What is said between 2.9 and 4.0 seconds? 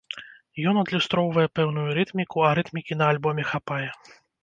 на альбоме хапае.